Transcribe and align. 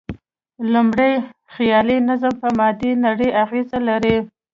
لومړی، 0.73 1.13
خیالي 1.53 1.97
نظم 2.09 2.33
په 2.41 2.49
مادي 2.59 2.91
نړۍ 3.05 3.29
اغېز 3.43 3.69
لري. 3.87 4.17